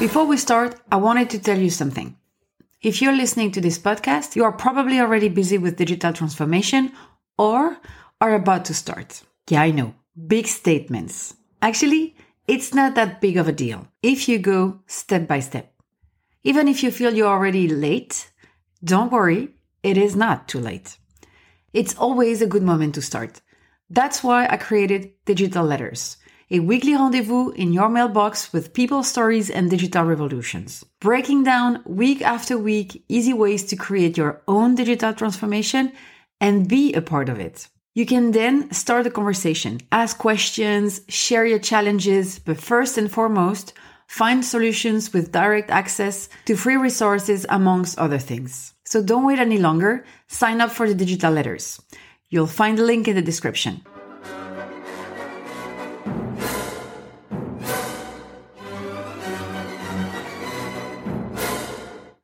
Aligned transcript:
Before 0.00 0.24
we 0.24 0.38
start, 0.38 0.80
I 0.90 0.96
wanted 0.96 1.28
to 1.28 1.38
tell 1.38 1.58
you 1.58 1.68
something. 1.68 2.16
If 2.80 3.02
you're 3.02 3.14
listening 3.14 3.50
to 3.50 3.60
this 3.60 3.78
podcast, 3.78 4.34
you 4.34 4.44
are 4.44 4.50
probably 4.50 4.98
already 4.98 5.28
busy 5.28 5.58
with 5.58 5.76
digital 5.76 6.14
transformation 6.14 6.92
or 7.36 7.76
are 8.18 8.34
about 8.34 8.64
to 8.64 8.74
start. 8.74 9.22
Yeah, 9.50 9.60
I 9.60 9.72
know. 9.72 9.94
Big 10.26 10.46
statements. 10.46 11.34
Actually, 11.60 12.16
it's 12.48 12.72
not 12.72 12.94
that 12.94 13.20
big 13.20 13.36
of 13.36 13.46
a 13.46 13.52
deal 13.52 13.88
if 14.02 14.26
you 14.26 14.38
go 14.38 14.80
step 14.86 15.28
by 15.28 15.40
step. 15.40 15.70
Even 16.44 16.66
if 16.66 16.82
you 16.82 16.90
feel 16.90 17.12
you're 17.12 17.28
already 17.28 17.68
late, 17.68 18.30
don't 18.82 19.12
worry, 19.12 19.50
it 19.82 19.98
is 19.98 20.16
not 20.16 20.48
too 20.48 20.60
late. 20.60 20.96
It's 21.74 21.94
always 21.98 22.40
a 22.40 22.46
good 22.46 22.62
moment 22.62 22.94
to 22.94 23.02
start. 23.02 23.42
That's 23.90 24.24
why 24.24 24.46
I 24.46 24.56
created 24.56 25.12
digital 25.26 25.66
letters 25.66 26.16
a 26.52 26.58
weekly 26.58 26.94
rendezvous 26.94 27.50
in 27.50 27.72
your 27.72 27.88
mailbox 27.88 28.52
with 28.52 28.72
people 28.72 29.04
stories 29.04 29.50
and 29.50 29.70
digital 29.70 30.04
revolutions. 30.04 30.84
Breaking 31.00 31.44
down 31.44 31.80
week 31.86 32.22
after 32.22 32.58
week 32.58 33.04
easy 33.08 33.32
ways 33.32 33.64
to 33.66 33.76
create 33.76 34.16
your 34.16 34.42
own 34.48 34.74
digital 34.74 35.12
transformation 35.12 35.92
and 36.40 36.68
be 36.68 36.92
a 36.92 37.02
part 37.02 37.28
of 37.28 37.38
it. 37.38 37.68
You 37.94 38.04
can 38.04 38.32
then 38.32 38.72
start 38.72 39.06
a 39.06 39.10
conversation, 39.10 39.80
ask 39.92 40.18
questions, 40.18 41.02
share 41.08 41.46
your 41.46 41.58
challenges, 41.60 42.40
but 42.40 42.58
first 42.58 42.98
and 42.98 43.10
foremost, 43.10 43.72
find 44.08 44.44
solutions 44.44 45.12
with 45.12 45.30
direct 45.30 45.70
access 45.70 46.28
to 46.46 46.56
free 46.56 46.76
resources 46.76 47.46
amongst 47.48 47.98
other 47.98 48.18
things. 48.18 48.74
So 48.84 49.04
don't 49.04 49.24
wait 49.24 49.38
any 49.38 49.58
longer. 49.58 50.04
Sign 50.26 50.60
up 50.60 50.72
for 50.72 50.88
the 50.88 50.96
digital 50.96 51.32
letters. 51.32 51.80
You'll 52.28 52.48
find 52.48 52.76
the 52.76 52.84
link 52.84 53.06
in 53.06 53.14
the 53.14 53.22
description. 53.22 53.82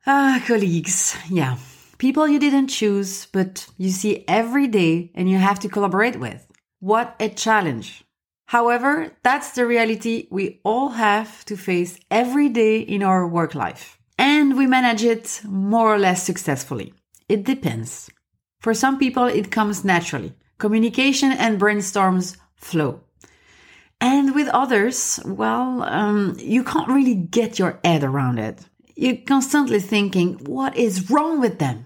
Ah, 0.09 0.41
colleagues. 0.47 1.17
Yeah. 1.29 1.57
People 1.97 2.29
you 2.29 2.39
didn't 2.39 2.69
choose, 2.69 3.25
but 3.33 3.67
you 3.77 3.89
see 3.89 4.23
every 4.25 4.65
day 4.65 5.11
and 5.13 5.29
you 5.29 5.37
have 5.37 5.59
to 5.59 5.67
collaborate 5.67 6.17
with. 6.17 6.47
What 6.79 7.17
a 7.19 7.27
challenge. 7.27 8.05
However, 8.45 9.11
that's 9.23 9.51
the 9.51 9.65
reality 9.65 10.29
we 10.31 10.61
all 10.63 10.91
have 10.91 11.43
to 11.43 11.57
face 11.57 11.99
every 12.09 12.47
day 12.47 12.79
in 12.79 13.03
our 13.03 13.27
work 13.27 13.53
life. 13.53 13.99
And 14.17 14.55
we 14.57 14.65
manage 14.65 15.03
it 15.03 15.41
more 15.43 15.93
or 15.93 15.99
less 15.99 16.23
successfully. 16.23 16.93
It 17.27 17.43
depends. 17.43 18.09
For 18.61 18.73
some 18.73 18.97
people, 18.97 19.25
it 19.25 19.51
comes 19.51 19.83
naturally. 19.83 20.31
Communication 20.57 21.33
and 21.33 21.59
brainstorms 21.59 22.37
flow. 22.55 23.01
And 23.99 24.33
with 24.33 24.47
others, 24.47 25.19
well, 25.25 25.83
um, 25.83 26.37
you 26.39 26.63
can't 26.63 26.87
really 26.87 27.15
get 27.15 27.59
your 27.59 27.81
head 27.83 28.05
around 28.05 28.39
it. 28.39 28.63
You're 28.99 29.17
constantly 29.17 29.79
thinking, 29.79 30.39
what 30.45 30.75
is 30.75 31.11
wrong 31.11 31.39
with 31.39 31.59
them? 31.59 31.85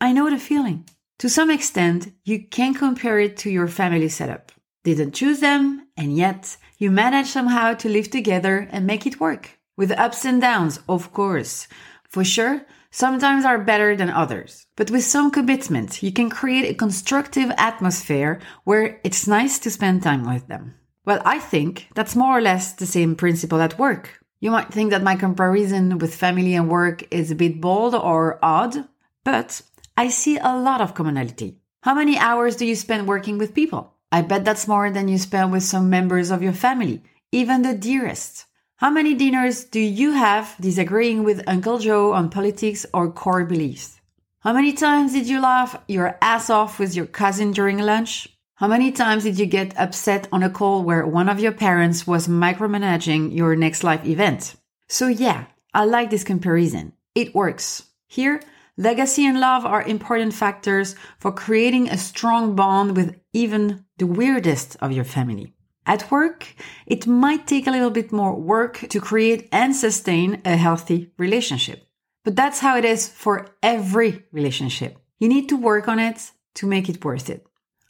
I 0.00 0.12
know 0.12 0.30
the 0.30 0.38
feeling. 0.38 0.88
To 1.18 1.28
some 1.28 1.50
extent, 1.50 2.12
you 2.24 2.46
can 2.46 2.72
compare 2.72 3.18
it 3.18 3.36
to 3.38 3.50
your 3.50 3.66
family 3.66 4.08
setup. 4.08 4.52
Didn't 4.84 5.16
choose 5.16 5.40
them, 5.40 5.88
and 5.96 6.16
yet 6.16 6.56
you 6.78 6.92
manage 6.92 7.26
somehow 7.26 7.74
to 7.74 7.88
live 7.88 8.10
together 8.10 8.68
and 8.70 8.86
make 8.86 9.08
it 9.08 9.18
work. 9.18 9.58
With 9.76 9.90
ups 9.90 10.24
and 10.24 10.40
downs, 10.40 10.78
of 10.88 11.12
course. 11.12 11.66
For 12.08 12.22
sure, 12.22 12.64
sometimes 12.92 13.44
are 13.44 13.58
better 13.58 13.96
than 13.96 14.10
others. 14.10 14.68
But 14.76 14.92
with 14.92 15.02
some 15.02 15.32
commitment, 15.32 16.00
you 16.00 16.12
can 16.12 16.30
create 16.30 16.70
a 16.70 16.74
constructive 16.74 17.50
atmosphere 17.56 18.38
where 18.62 19.00
it's 19.02 19.26
nice 19.26 19.58
to 19.58 19.70
spend 19.70 20.04
time 20.04 20.32
with 20.32 20.46
them. 20.46 20.76
Well, 21.04 21.22
I 21.24 21.40
think 21.40 21.88
that's 21.96 22.14
more 22.14 22.38
or 22.38 22.40
less 22.40 22.72
the 22.72 22.86
same 22.86 23.16
principle 23.16 23.60
at 23.60 23.80
work. 23.80 24.21
You 24.42 24.50
might 24.50 24.74
think 24.74 24.90
that 24.90 25.04
my 25.04 25.14
comparison 25.14 25.98
with 25.98 26.16
family 26.16 26.56
and 26.56 26.68
work 26.68 27.04
is 27.14 27.30
a 27.30 27.36
bit 27.36 27.60
bold 27.60 27.94
or 27.94 28.40
odd, 28.42 28.88
but 29.22 29.62
I 29.96 30.08
see 30.08 30.36
a 30.36 30.58
lot 30.58 30.80
of 30.80 30.94
commonality. 30.94 31.58
How 31.82 31.94
many 31.94 32.18
hours 32.18 32.56
do 32.56 32.66
you 32.66 32.74
spend 32.74 33.06
working 33.06 33.38
with 33.38 33.54
people? 33.54 33.94
I 34.10 34.22
bet 34.22 34.44
that's 34.44 34.66
more 34.66 34.90
than 34.90 35.06
you 35.06 35.18
spend 35.18 35.52
with 35.52 35.62
some 35.62 35.88
members 35.88 36.32
of 36.32 36.42
your 36.42 36.54
family, 36.54 37.04
even 37.30 37.62
the 37.62 37.72
dearest. 37.72 38.46
How 38.78 38.90
many 38.90 39.14
dinners 39.14 39.62
do 39.62 39.78
you 39.78 40.10
have 40.10 40.56
disagreeing 40.60 41.22
with 41.22 41.46
Uncle 41.46 41.78
Joe 41.78 42.12
on 42.12 42.28
politics 42.28 42.84
or 42.92 43.12
core 43.12 43.44
beliefs? 43.44 44.00
How 44.40 44.52
many 44.52 44.72
times 44.72 45.12
did 45.12 45.28
you 45.28 45.40
laugh 45.40 45.80
your 45.86 46.18
ass 46.20 46.50
off 46.50 46.80
with 46.80 46.96
your 46.96 47.06
cousin 47.06 47.52
during 47.52 47.78
lunch? 47.78 48.31
How 48.62 48.68
many 48.68 48.92
times 48.92 49.24
did 49.24 49.40
you 49.40 49.46
get 49.46 49.76
upset 49.76 50.28
on 50.30 50.44
a 50.44 50.48
call 50.48 50.84
where 50.84 51.04
one 51.04 51.28
of 51.28 51.40
your 51.40 51.50
parents 51.50 52.06
was 52.06 52.28
micromanaging 52.28 53.34
your 53.36 53.56
next 53.56 53.82
life 53.82 54.06
event? 54.06 54.54
So 54.86 55.08
yeah, 55.08 55.46
I 55.74 55.84
like 55.84 56.10
this 56.10 56.22
comparison. 56.22 56.92
It 57.16 57.34
works. 57.34 57.90
Here, 58.06 58.40
legacy 58.76 59.26
and 59.26 59.40
love 59.40 59.66
are 59.66 59.82
important 59.82 60.32
factors 60.32 60.94
for 61.18 61.32
creating 61.32 61.88
a 61.88 61.98
strong 61.98 62.54
bond 62.54 62.96
with 62.96 63.18
even 63.32 63.84
the 63.98 64.06
weirdest 64.06 64.76
of 64.80 64.92
your 64.92 65.02
family. 65.02 65.54
At 65.84 66.08
work, 66.12 66.54
it 66.86 67.04
might 67.04 67.48
take 67.48 67.66
a 67.66 67.72
little 67.72 67.90
bit 67.90 68.12
more 68.12 68.38
work 68.38 68.78
to 68.90 69.00
create 69.00 69.48
and 69.50 69.74
sustain 69.74 70.40
a 70.44 70.56
healthy 70.56 71.10
relationship. 71.18 71.84
But 72.22 72.36
that's 72.36 72.60
how 72.60 72.76
it 72.76 72.84
is 72.84 73.08
for 73.08 73.48
every 73.60 74.22
relationship. 74.30 74.98
You 75.18 75.28
need 75.28 75.48
to 75.48 75.56
work 75.56 75.88
on 75.88 75.98
it 75.98 76.30
to 76.54 76.68
make 76.68 76.88
it 76.88 77.04
worth 77.04 77.28
it. 77.28 77.44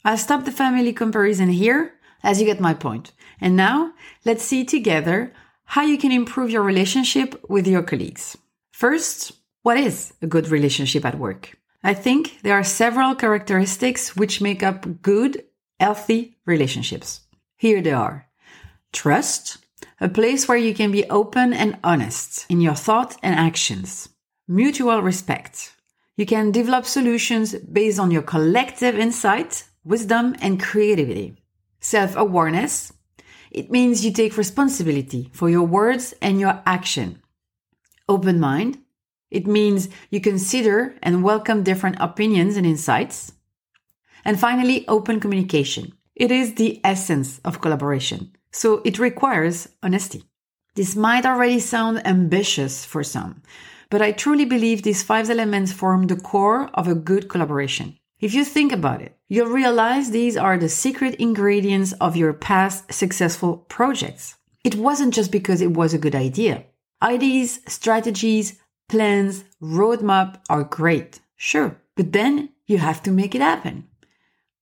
I'll 0.05 0.17
stop 0.17 0.45
the 0.45 0.51
family 0.51 0.93
comparison 0.93 1.49
here 1.49 1.93
as 2.23 2.39
you 2.39 2.45
get 2.45 2.59
my 2.59 2.73
point. 2.73 3.11
And 3.39 3.55
now 3.55 3.93
let's 4.25 4.43
see 4.43 4.65
together 4.65 5.33
how 5.65 5.83
you 5.83 5.97
can 5.97 6.11
improve 6.11 6.49
your 6.49 6.63
relationship 6.63 7.43
with 7.49 7.67
your 7.67 7.83
colleagues. 7.83 8.37
First, 8.71 9.31
what 9.61 9.77
is 9.77 10.13
a 10.21 10.27
good 10.27 10.49
relationship 10.49 11.05
at 11.05 11.17
work? 11.17 11.57
I 11.83 11.93
think 11.93 12.41
there 12.43 12.53
are 12.55 12.63
several 12.63 13.15
characteristics 13.15 14.15
which 14.15 14.41
make 14.41 14.63
up 14.63 15.01
good, 15.01 15.43
healthy 15.79 16.37
relationships. 16.45 17.21
Here 17.57 17.81
they 17.81 17.91
are. 17.91 18.27
Trust, 18.91 19.57
a 19.99 20.09
place 20.09 20.47
where 20.47 20.57
you 20.57 20.73
can 20.73 20.91
be 20.91 21.09
open 21.09 21.53
and 21.53 21.77
honest 21.83 22.45
in 22.49 22.61
your 22.61 22.75
thoughts 22.75 23.17
and 23.23 23.35
actions. 23.35 24.09
Mutual 24.47 25.01
respect. 25.01 25.73
You 26.17 26.25
can 26.25 26.51
develop 26.51 26.85
solutions 26.85 27.55
based 27.55 27.99
on 27.99 28.11
your 28.11 28.21
collective 28.21 28.99
insight, 28.99 29.63
wisdom, 29.83 30.35
and 30.41 30.61
creativity. 30.61 31.35
Self 31.79 32.15
awareness. 32.15 32.93
It 33.51 33.69
means 33.69 34.03
you 34.03 34.11
take 34.11 34.37
responsibility 34.37 35.29
for 35.33 35.49
your 35.49 35.67
words 35.67 36.13
and 36.21 36.39
your 36.39 36.61
action. 36.65 37.21
Open 38.09 38.39
mind. 38.39 38.79
It 39.29 39.47
means 39.47 39.89
you 40.09 40.21
consider 40.21 40.95
and 41.01 41.23
welcome 41.23 41.63
different 41.63 41.97
opinions 41.99 42.57
and 42.57 42.65
insights. 42.65 43.33
And 44.25 44.39
finally, 44.39 44.87
open 44.87 45.19
communication. 45.19 45.93
It 46.15 46.31
is 46.31 46.53
the 46.53 46.79
essence 46.83 47.39
of 47.43 47.59
collaboration, 47.59 48.35
so 48.51 48.81
it 48.85 48.99
requires 48.99 49.67
honesty. 49.81 50.23
This 50.75 50.95
might 50.95 51.25
already 51.25 51.59
sound 51.59 52.05
ambitious 52.05 52.85
for 52.85 53.03
some, 53.03 53.41
but 53.89 54.01
I 54.01 54.11
truly 54.11 54.45
believe 54.45 54.83
these 54.83 55.03
five 55.03 55.29
elements 55.29 55.71
form 55.71 56.07
the 56.07 56.15
core 56.15 56.69
of 56.73 56.87
a 56.87 56.95
good 56.95 57.29
collaboration. 57.29 57.97
If 58.23 58.33
you 58.33 58.45
think 58.45 58.71
about 58.71 59.01
it, 59.01 59.17
you'll 59.27 59.47
realize 59.47 60.09
these 60.09 60.37
are 60.37 60.57
the 60.57 60.69
secret 60.69 61.15
ingredients 61.15 61.91
of 61.99 62.15
your 62.15 62.31
past 62.31 62.93
successful 62.93 63.57
projects. 63.57 64.37
It 64.63 64.75
wasn't 64.75 65.13
just 65.13 65.29
because 65.29 65.59
it 65.59 65.73
was 65.73 65.93
a 65.93 65.97
good 65.97 66.15
idea. 66.15 66.63
Ideas, 67.01 67.59
strategies, 67.67 68.61
plans, 68.87 69.43
roadmap 69.61 70.39
are 70.49 70.63
great, 70.63 71.19
sure, 71.35 71.75
but 71.97 72.13
then 72.13 72.47
you 72.65 72.77
have 72.77 73.03
to 73.03 73.11
make 73.11 73.35
it 73.35 73.41
happen. 73.41 73.89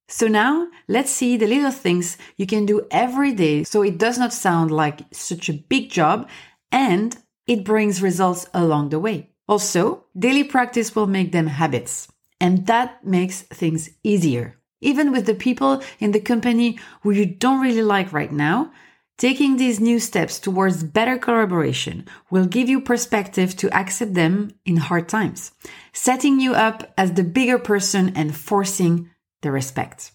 So 0.07 0.25
now 0.25 0.67
let's 0.87 1.11
see 1.11 1.37
the 1.37 1.45
little 1.45 1.69
things 1.69 2.17
you 2.37 2.47
can 2.47 2.65
do 2.65 2.87
every 2.89 3.31
day 3.31 3.63
so 3.63 3.83
it 3.83 3.99
does 3.99 4.17
not 4.17 4.33
sound 4.33 4.71
like 4.71 5.01
such 5.13 5.49
a 5.49 5.53
big 5.53 5.91
job 5.91 6.27
and 6.71 7.15
it 7.45 7.63
brings 7.63 8.01
results 8.01 8.47
along 8.55 8.89
the 8.89 8.99
way. 8.99 9.29
Also, 9.47 10.05
daily 10.17 10.43
practice 10.43 10.95
will 10.95 11.05
make 11.05 11.31
them 11.31 11.45
habits 11.45 12.07
and 12.41 12.65
that 12.65 13.05
makes 13.05 13.43
things 13.43 13.91
easier. 14.03 14.57
Even 14.81 15.11
with 15.11 15.27
the 15.27 15.35
people 15.35 15.83
in 15.99 16.11
the 16.11 16.19
company 16.19 16.79
who 17.03 17.11
you 17.11 17.25
don't 17.25 17.61
really 17.61 17.83
like 17.83 18.11
right 18.11 18.31
now, 18.31 18.71
taking 19.19 19.55
these 19.55 19.79
new 19.79 19.99
steps 19.99 20.39
towards 20.39 20.83
better 20.83 21.19
collaboration 21.19 22.07
will 22.31 22.47
give 22.47 22.67
you 22.67 22.81
perspective 22.81 23.55
to 23.55 23.71
accept 23.77 24.15
them 24.15 24.49
in 24.65 24.77
hard 24.77 25.07
times, 25.07 25.51
setting 25.93 26.39
you 26.39 26.55
up 26.55 26.91
as 26.97 27.13
the 27.13 27.23
bigger 27.23 27.59
person 27.59 28.11
and 28.15 28.35
forcing 28.35 29.11
the 29.43 29.51
respect. 29.51 30.11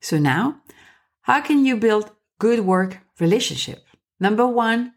So 0.00 0.18
now, 0.18 0.60
how 1.22 1.40
can 1.40 1.66
you 1.66 1.76
build 1.76 2.12
good 2.38 2.60
work 2.60 3.00
relationship? 3.18 3.84
Number 4.20 4.46
one, 4.46 4.92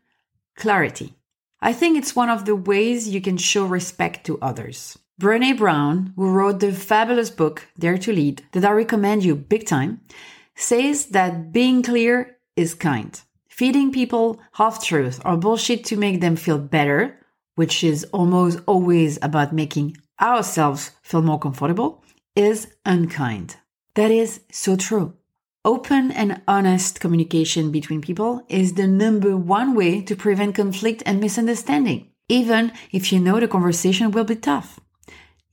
clarity. 0.56 1.16
I 1.62 1.74
think 1.74 1.98
it's 1.98 2.16
one 2.16 2.30
of 2.30 2.46
the 2.46 2.56
ways 2.56 3.10
you 3.10 3.22
can 3.22 3.38
show 3.38 3.66
respect 3.66 4.28
to 4.28 4.38
others. 4.40 5.00
Brene 5.20 5.58
Brown, 5.58 6.14
who 6.16 6.32
wrote 6.32 6.62
the 6.62 6.72
fabulous 6.72 7.30
book 7.30 7.68
Dare 7.78 7.98
to 7.98 8.14
Lead, 8.14 8.42
that 8.54 8.64
I 8.64 8.72
recommend 8.72 9.26
you 9.26 9.36
big 9.36 9.66
time, 9.66 10.00
says 10.56 11.08
that 11.08 11.52
being 11.52 11.84
clear 11.84 12.38
is 12.56 12.74
kind. 12.74 13.20
Feeding 13.50 13.92
people 13.92 14.40
half 14.54 14.82
truth 14.82 15.20
or 15.26 15.36
bullshit 15.36 15.84
to 15.86 15.98
make 15.98 16.22
them 16.22 16.38
feel 16.38 16.58
better, 16.58 17.20
which 17.56 17.84
is 17.84 18.06
almost 18.14 18.62
always 18.66 19.20
about 19.22 19.52
making 19.52 19.98
ourselves 20.22 20.92
feel 21.02 21.22
more 21.22 21.38
comfortable, 21.38 22.02
is 22.38 22.74
unkind. 22.86 23.58
That 23.96 24.12
is 24.12 24.40
so 24.54 24.78
true. 24.78 25.16
Open 25.66 26.12
and 26.12 26.42
honest 26.48 27.02
communication 27.02 27.72
between 27.72 28.00
people 28.00 28.46
is 28.48 28.76
the 28.76 28.88
number 28.88 29.36
one 29.36 29.76
way 29.76 30.00
to 30.00 30.16
prevent 30.16 30.56
conflict 30.56 31.04
and 31.06 31.20
misunderstanding, 31.20 32.08
even 32.30 32.72
if 32.94 33.12
you 33.12 33.20
know 33.20 33.42
the 33.42 33.50
conversation 33.50 34.12
will 34.12 34.24
be 34.24 34.38
tough. 34.38 34.80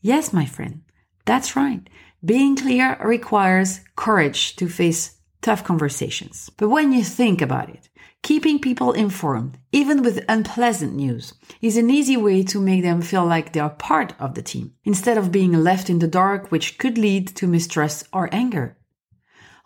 Yes, 0.06 0.32
my 0.32 0.46
friend, 0.46 0.82
that's 1.24 1.56
right. 1.56 1.82
Being 2.24 2.54
clear 2.54 2.96
requires 3.02 3.80
courage 3.96 4.54
to 4.54 4.68
face 4.68 5.16
tough 5.42 5.64
conversations. 5.64 6.48
But 6.56 6.68
when 6.68 6.92
you 6.92 7.02
think 7.02 7.42
about 7.42 7.70
it, 7.70 7.88
keeping 8.22 8.60
people 8.60 8.92
informed, 8.92 9.58
even 9.72 10.04
with 10.04 10.24
unpleasant 10.28 10.94
news, 10.94 11.34
is 11.60 11.76
an 11.76 11.90
easy 11.90 12.16
way 12.16 12.44
to 12.44 12.60
make 12.60 12.84
them 12.84 13.02
feel 13.02 13.26
like 13.26 13.52
they 13.52 13.58
are 13.58 13.82
part 13.90 14.14
of 14.20 14.36
the 14.36 14.42
team, 14.42 14.74
instead 14.84 15.18
of 15.18 15.32
being 15.32 15.64
left 15.64 15.90
in 15.90 15.98
the 15.98 16.06
dark, 16.06 16.52
which 16.52 16.78
could 16.78 16.96
lead 16.96 17.26
to 17.34 17.48
mistrust 17.48 18.06
or 18.12 18.28
anger. 18.30 18.78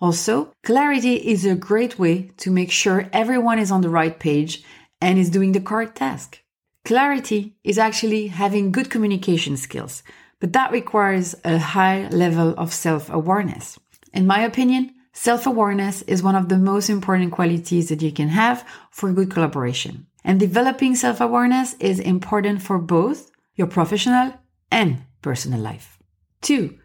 Also, 0.01 0.55
clarity 0.65 1.17
is 1.17 1.45
a 1.45 1.55
great 1.55 1.99
way 1.99 2.31
to 2.39 2.51
make 2.51 2.71
sure 2.71 3.11
everyone 3.13 3.59
is 3.59 3.71
on 3.71 3.83
the 3.83 3.91
right 3.91 4.19
page 4.19 4.65
and 5.03 5.19
is 5.19 5.29
doing 5.29 5.53
the 5.53 5.61
correct 5.61 5.97
task. 5.97 6.41
Clarity 6.87 7.57
is 7.63 7.77
actually 7.79 8.29
having 8.29 8.73
good 8.73 8.89
communication 8.89 9.55
skills, 9.59 10.03
but 10.41 10.53
that 10.55 10.73
requires 10.73 11.35
a 11.45 11.59
high 11.59 12.09
level 12.09 12.55
of 12.57 12.73
self 12.73 13.11
awareness. 13.11 13.79
In 14.13 14.27
my 14.27 14.41
opinion, 14.41 14.95
self 15.13 15.47
awareness 15.47 16.03
is 16.03 16.23
one 16.23 16.35
of 16.35 16.49
the 16.49 16.59
most 16.59 16.91
important 16.91 17.33
qualities 17.33 17.89
that 17.91 18.03
you 18.03 18.13
can 18.13 18.29
have 18.29 18.67
for 18.91 19.13
good 19.13 19.31
collaboration. 19.31 20.07
And 20.25 20.41
developing 20.41 20.97
self 20.97 21.21
awareness 21.21 21.75
is 21.75 22.01
important 22.01 22.63
for 22.63 22.79
both 22.79 23.31
your 23.55 23.67
professional 23.67 24.35
and 24.71 25.05
personal 25.23 25.61
life. 25.61 25.99
Two, 26.41 26.79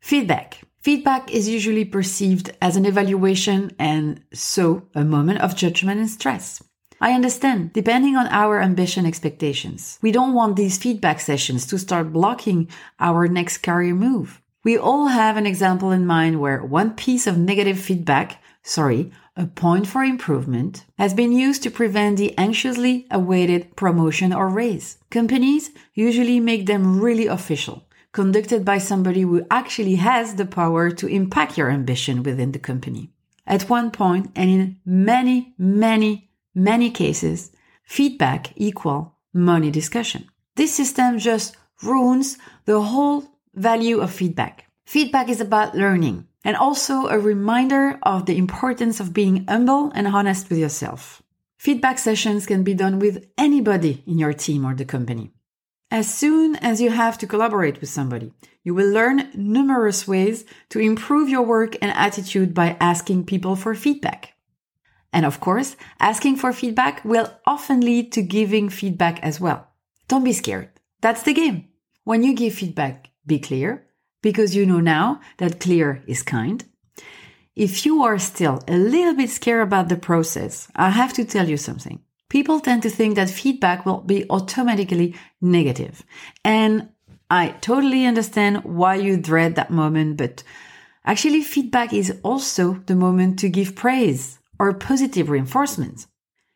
feedback. 0.00 0.60
Feedback 0.82 1.30
is 1.30 1.48
usually 1.48 1.84
perceived 1.84 2.56
as 2.62 2.76
an 2.76 2.86
evaluation 2.86 3.70
and 3.78 4.24
so 4.32 4.88
a 4.94 5.04
moment 5.04 5.40
of 5.40 5.54
judgment 5.54 6.00
and 6.00 6.08
stress. 6.08 6.62
I 7.02 7.12
understand, 7.12 7.72
depending 7.72 8.16
on 8.16 8.26
our 8.26 8.60
ambition 8.60 9.06
expectations. 9.06 9.98
We 10.02 10.12
don't 10.12 10.34
want 10.34 10.56
these 10.56 10.76
feedback 10.76 11.20
sessions 11.20 11.66
to 11.68 11.78
start 11.78 12.12
blocking 12.12 12.68
our 12.98 13.26
next 13.26 13.58
career 13.58 13.94
move. 13.94 14.42
We 14.64 14.76
all 14.76 15.06
have 15.06 15.38
an 15.38 15.46
example 15.46 15.90
in 15.92 16.04
mind 16.04 16.40
where 16.40 16.62
one 16.62 16.94
piece 16.94 17.26
of 17.26 17.38
negative 17.38 17.78
feedback, 17.78 18.42
sorry, 18.62 19.10
a 19.34 19.46
point 19.46 19.86
for 19.86 20.04
improvement, 20.04 20.84
has 20.98 21.14
been 21.14 21.32
used 21.32 21.62
to 21.62 21.70
prevent 21.70 22.18
the 22.18 22.36
anxiously 22.36 23.06
awaited 23.10 23.74
promotion 23.76 24.34
or 24.34 24.50
raise. 24.50 24.98
Companies 25.10 25.70
usually 25.94 26.38
make 26.38 26.66
them 26.66 27.00
really 27.00 27.26
official, 27.26 27.86
conducted 28.12 28.62
by 28.62 28.76
somebody 28.76 29.22
who 29.22 29.46
actually 29.50 29.94
has 29.94 30.34
the 30.34 30.44
power 30.44 30.90
to 30.90 31.06
impact 31.06 31.56
your 31.56 31.70
ambition 31.70 32.22
within 32.22 32.52
the 32.52 32.58
company. 32.58 33.10
At 33.46 33.70
one 33.70 33.90
point, 33.90 34.30
and 34.36 34.50
in 34.50 34.76
many, 34.84 35.54
many 35.56 36.29
many 36.64 36.90
cases, 36.90 37.52
feedback 37.84 38.52
equal 38.56 39.16
money 39.32 39.70
discussion. 39.70 40.28
This 40.56 40.74
system 40.74 41.18
just 41.18 41.56
ruins 41.82 42.38
the 42.64 42.80
whole 42.80 43.24
value 43.54 44.00
of 44.00 44.12
feedback. 44.12 44.66
Feedback 44.84 45.28
is 45.28 45.40
about 45.40 45.74
learning 45.74 46.26
and 46.44 46.56
also 46.56 47.06
a 47.06 47.18
reminder 47.18 47.98
of 48.02 48.26
the 48.26 48.36
importance 48.36 49.00
of 49.00 49.12
being 49.12 49.46
humble 49.46 49.92
and 49.94 50.06
honest 50.06 50.48
with 50.48 50.58
yourself. 50.58 51.22
Feedback 51.58 51.98
sessions 51.98 52.46
can 52.46 52.64
be 52.64 52.74
done 52.74 52.98
with 52.98 53.26
anybody 53.36 54.02
in 54.06 54.18
your 54.18 54.32
team 54.32 54.64
or 54.64 54.74
the 54.74 54.84
company. 54.84 55.30
As 55.90 56.12
soon 56.12 56.56
as 56.56 56.80
you 56.80 56.90
have 56.90 57.18
to 57.18 57.26
collaborate 57.26 57.80
with 57.80 57.90
somebody, 57.90 58.32
you 58.62 58.74
will 58.74 58.90
learn 58.90 59.28
numerous 59.34 60.06
ways 60.06 60.44
to 60.70 60.78
improve 60.78 61.28
your 61.28 61.42
work 61.42 61.76
and 61.82 61.90
attitude 61.92 62.54
by 62.54 62.76
asking 62.80 63.26
people 63.26 63.56
for 63.56 63.74
feedback. 63.74 64.34
And 65.12 65.26
of 65.26 65.40
course, 65.40 65.76
asking 65.98 66.36
for 66.36 66.52
feedback 66.52 67.04
will 67.04 67.32
often 67.46 67.80
lead 67.80 68.12
to 68.12 68.22
giving 68.22 68.68
feedback 68.68 69.20
as 69.22 69.40
well. 69.40 69.68
Don't 70.08 70.24
be 70.24 70.32
scared. 70.32 70.70
That's 71.00 71.22
the 71.22 71.34
game. 71.34 71.68
When 72.04 72.22
you 72.22 72.34
give 72.34 72.54
feedback, 72.54 73.10
be 73.26 73.38
clear, 73.38 73.86
because 74.22 74.54
you 74.54 74.66
know 74.66 74.80
now 74.80 75.20
that 75.38 75.60
clear 75.60 76.02
is 76.06 76.22
kind. 76.22 76.64
If 77.56 77.84
you 77.84 78.02
are 78.02 78.18
still 78.18 78.62
a 78.68 78.76
little 78.76 79.14
bit 79.14 79.30
scared 79.30 79.62
about 79.62 79.88
the 79.88 79.96
process, 79.96 80.68
I 80.76 80.90
have 80.90 81.12
to 81.14 81.24
tell 81.24 81.48
you 81.48 81.56
something. 81.56 82.00
People 82.28 82.60
tend 82.60 82.82
to 82.82 82.90
think 82.90 83.16
that 83.16 83.28
feedback 83.28 83.84
will 83.84 84.00
be 84.00 84.24
automatically 84.30 85.16
negative. 85.40 86.04
And 86.44 86.90
I 87.28 87.48
totally 87.60 88.06
understand 88.06 88.64
why 88.64 88.96
you 88.96 89.16
dread 89.16 89.56
that 89.56 89.70
moment, 89.70 90.16
but 90.16 90.42
actually 91.04 91.42
feedback 91.42 91.92
is 91.92 92.18
also 92.22 92.74
the 92.86 92.96
moment 92.96 93.38
to 93.40 93.48
give 93.48 93.74
praise 93.74 94.39
or 94.60 94.74
positive 94.74 95.30
reinforcement. 95.30 96.06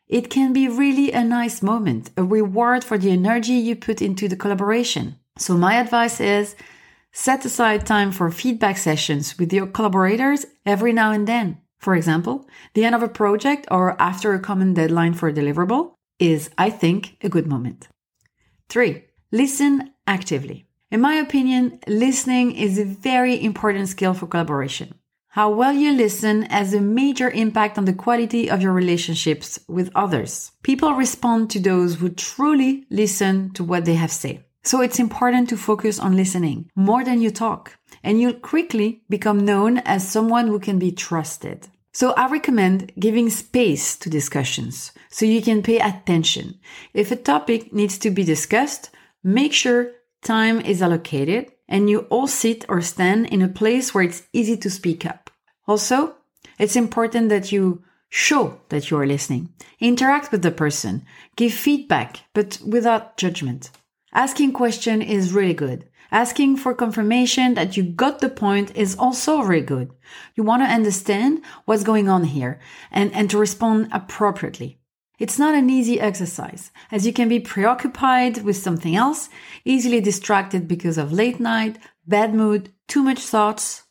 It 0.06 0.28
can 0.28 0.52
be 0.52 0.68
really 0.68 1.10
a 1.10 1.24
nice 1.24 1.62
moment, 1.62 2.10
a 2.18 2.22
reward 2.22 2.84
for 2.84 2.98
the 2.98 3.10
energy 3.10 3.54
you 3.54 3.74
put 3.74 4.02
into 4.02 4.28
the 4.28 4.36
collaboration. 4.36 5.16
So 5.38 5.54
my 5.54 5.76
advice 5.76 6.20
is 6.20 6.54
set 7.12 7.44
aside 7.46 7.86
time 7.86 8.12
for 8.12 8.30
feedback 8.30 8.76
sessions 8.76 9.38
with 9.38 9.52
your 9.52 9.66
collaborators 9.66 10.44
every 10.66 10.92
now 10.92 11.12
and 11.12 11.26
then. 11.26 11.58
For 11.78 11.96
example, 11.96 12.46
the 12.74 12.84
end 12.84 12.94
of 12.94 13.02
a 13.02 13.08
project 13.08 13.66
or 13.70 14.00
after 14.00 14.34
a 14.34 14.40
common 14.48 14.74
deadline 14.74 15.14
for 15.14 15.28
a 15.30 15.32
deliverable 15.32 15.94
is, 16.18 16.50
I 16.58 16.68
think, 16.68 17.16
a 17.22 17.30
good 17.30 17.46
moment. 17.46 17.88
Three, 18.68 19.04
listen 19.32 19.92
actively. 20.06 20.66
In 20.90 21.00
my 21.00 21.14
opinion, 21.14 21.80
listening 21.88 22.52
is 22.54 22.78
a 22.78 22.84
very 22.84 23.42
important 23.42 23.88
skill 23.88 24.12
for 24.12 24.26
collaboration. 24.26 24.94
How 25.34 25.50
well 25.50 25.72
you 25.72 25.90
listen 25.90 26.42
has 26.42 26.72
a 26.72 26.80
major 26.80 27.28
impact 27.28 27.76
on 27.76 27.86
the 27.86 27.92
quality 27.92 28.48
of 28.48 28.62
your 28.62 28.72
relationships 28.72 29.58
with 29.66 29.90
others. 29.92 30.52
People 30.62 30.92
respond 30.94 31.50
to 31.50 31.58
those 31.58 31.96
who 31.96 32.10
truly 32.10 32.84
listen 32.88 33.50
to 33.54 33.64
what 33.64 33.84
they 33.84 33.96
have 33.96 34.12
said. 34.12 34.44
So 34.62 34.80
it's 34.80 35.00
important 35.00 35.48
to 35.48 35.56
focus 35.56 35.98
on 35.98 36.14
listening 36.14 36.70
more 36.76 37.02
than 37.02 37.20
you 37.20 37.32
talk, 37.32 37.76
and 38.04 38.20
you'll 38.20 38.34
quickly 38.34 39.02
become 39.08 39.44
known 39.44 39.78
as 39.78 40.08
someone 40.08 40.46
who 40.46 40.60
can 40.60 40.78
be 40.78 40.92
trusted. 40.92 41.66
So 41.92 42.12
I 42.12 42.28
recommend 42.28 42.92
giving 42.96 43.28
space 43.28 43.96
to 43.96 44.08
discussions 44.08 44.92
so 45.10 45.26
you 45.26 45.42
can 45.42 45.64
pay 45.64 45.80
attention. 45.80 46.60
If 46.92 47.10
a 47.10 47.16
topic 47.16 47.72
needs 47.72 47.98
to 47.98 48.12
be 48.12 48.22
discussed, 48.22 48.90
make 49.24 49.52
sure 49.52 49.94
time 50.22 50.60
is 50.60 50.80
allocated 50.80 51.50
and 51.68 51.90
you 51.90 52.00
all 52.10 52.28
sit 52.28 52.64
or 52.68 52.80
stand 52.80 53.26
in 53.26 53.42
a 53.42 53.48
place 53.48 53.92
where 53.92 54.04
it's 54.04 54.22
easy 54.32 54.56
to 54.58 54.70
speak 54.70 55.04
up. 55.04 55.23
Also, 55.66 56.16
it's 56.58 56.76
important 56.76 57.28
that 57.28 57.52
you 57.52 57.82
show 58.08 58.60
that 58.68 58.90
you 58.90 58.98
are 58.98 59.06
listening. 59.06 59.52
Interact 59.80 60.30
with 60.30 60.42
the 60.42 60.50
person. 60.50 61.04
Give 61.36 61.52
feedback, 61.52 62.20
but 62.32 62.60
without 62.64 63.16
judgment. 63.16 63.70
Asking 64.12 64.52
question 64.52 65.02
is 65.02 65.32
really 65.32 65.54
good. 65.54 65.88
Asking 66.12 66.56
for 66.56 66.74
confirmation 66.74 67.54
that 67.54 67.76
you 67.76 67.82
got 67.82 68.20
the 68.20 68.28
point 68.28 68.76
is 68.76 68.96
also 68.96 69.42
very 69.42 69.62
good. 69.62 69.90
You 70.36 70.44
want 70.44 70.62
to 70.62 70.72
understand 70.72 71.42
what's 71.64 71.82
going 71.82 72.08
on 72.08 72.22
here 72.24 72.60
and, 72.92 73.12
and 73.12 73.28
to 73.30 73.38
respond 73.38 73.88
appropriately. 73.90 74.78
It's 75.18 75.38
not 75.38 75.54
an 75.54 75.70
easy 75.70 76.00
exercise, 76.00 76.70
as 76.92 77.06
you 77.06 77.12
can 77.12 77.28
be 77.28 77.40
preoccupied 77.40 78.44
with 78.44 78.56
something 78.56 78.94
else, 78.94 79.28
easily 79.64 80.00
distracted 80.00 80.68
because 80.68 80.98
of 80.98 81.12
late 81.12 81.40
night, 81.40 81.78
bad 82.06 82.34
mood, 82.34 82.72
too 82.86 83.02
much 83.02 83.20
thoughts. 83.20 83.84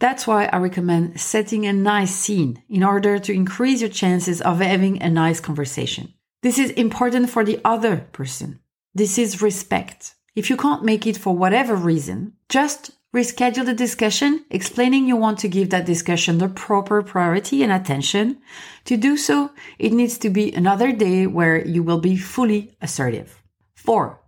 That's 0.00 0.26
why 0.26 0.46
I 0.46 0.56
recommend 0.56 1.20
setting 1.20 1.66
a 1.66 1.74
nice 1.74 2.14
scene 2.14 2.62
in 2.70 2.82
order 2.82 3.18
to 3.18 3.32
increase 3.32 3.82
your 3.82 3.90
chances 3.90 4.40
of 4.40 4.60
having 4.60 5.00
a 5.02 5.10
nice 5.10 5.40
conversation. 5.40 6.14
This 6.42 6.58
is 6.58 6.70
important 6.70 7.28
for 7.28 7.44
the 7.44 7.60
other 7.64 8.08
person. 8.12 8.60
This 8.94 9.18
is 9.18 9.42
respect. 9.42 10.14
If 10.34 10.48
you 10.48 10.56
can't 10.56 10.84
make 10.84 11.06
it 11.06 11.18
for 11.18 11.36
whatever 11.36 11.76
reason, 11.76 12.32
just 12.48 12.92
reschedule 13.14 13.66
the 13.66 13.74
discussion, 13.74 14.46
explaining 14.48 15.06
you 15.06 15.16
want 15.16 15.38
to 15.40 15.48
give 15.48 15.68
that 15.70 15.84
discussion 15.84 16.38
the 16.38 16.48
proper 16.48 17.02
priority 17.02 17.62
and 17.62 17.70
attention. 17.70 18.38
To 18.86 18.96
do 18.96 19.18
so, 19.18 19.50
it 19.78 19.92
needs 19.92 20.16
to 20.18 20.30
be 20.30 20.50
another 20.52 20.92
day 20.92 21.26
where 21.26 21.66
you 21.66 21.82
will 21.82 22.00
be 22.00 22.16
fully 22.16 22.74
assertive. 22.80 23.42
Four, 23.74 24.20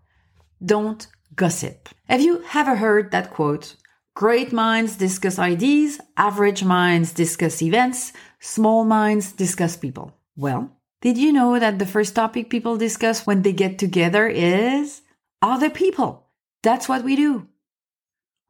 don't 0.62 1.06
gossip. 1.34 1.88
Have 2.08 2.20
you 2.20 2.44
ever 2.54 2.76
heard 2.76 3.10
that 3.12 3.30
quote? 3.30 3.76
Great 4.14 4.52
minds 4.52 4.96
discuss 4.96 5.38
ideas, 5.38 5.98
average 6.16 6.62
minds 6.62 7.12
discuss 7.12 7.62
events, 7.62 8.12
small 8.40 8.84
minds 8.84 9.32
discuss 9.32 9.76
people. 9.76 10.14
Well, 10.36 10.70
did 11.00 11.16
you 11.16 11.32
know 11.32 11.58
that 11.58 11.78
the 11.78 11.86
first 11.86 12.14
topic 12.14 12.50
people 12.50 12.76
discuss 12.76 13.26
when 13.26 13.40
they 13.40 13.54
get 13.54 13.78
together 13.78 14.28
is 14.28 15.00
other 15.40 15.70
people? 15.70 16.28
That's 16.62 16.88
what 16.88 17.04
we 17.04 17.16
do. 17.16 17.48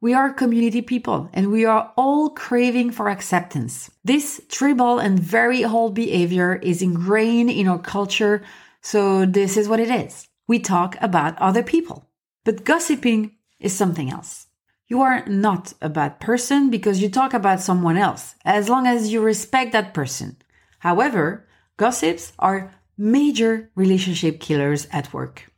We 0.01 0.13
are 0.13 0.33
community 0.33 0.81
people 0.81 1.29
and 1.33 1.49
we 1.49 1.63
are 1.63 1.93
all 1.95 2.31
craving 2.31 2.91
for 2.91 3.07
acceptance. 3.07 3.89
This 4.03 4.41
tribal 4.49 4.99
and 4.99 5.17
very 5.17 5.63
old 5.63 5.95
behavior 5.95 6.55
is 6.55 6.81
ingrained 6.81 7.49
in 7.49 7.69
our 7.69 7.79
culture, 7.79 8.43
so 8.81 9.25
this 9.25 9.55
is 9.55 9.69
what 9.69 9.79
it 9.79 9.89
is. 9.89 10.27
We 10.45 10.59
talk 10.59 10.97
about 10.99 11.37
other 11.37 11.63
people. 11.63 12.09
But 12.43 12.65
gossiping 12.65 13.31
is 13.61 13.73
something 13.73 14.11
else. 14.11 14.47
You 14.87 15.01
are 15.01 15.25
not 15.27 15.73
a 15.81 15.89
bad 15.89 16.19
person 16.19 16.69
because 16.69 17.01
you 17.01 17.09
talk 17.09 17.33
about 17.33 17.61
someone 17.61 17.97
else, 17.97 18.35
as 18.43 18.69
long 18.69 18.85
as 18.85 19.11
you 19.11 19.21
respect 19.21 19.71
that 19.71 19.93
person. 19.93 20.37
However, 20.79 21.47
gossips 21.77 22.33
are 22.37 22.71
major 22.97 23.71
relationship 23.75 24.39
killers 24.39 24.87
at 24.91 25.13
work. 25.13 25.51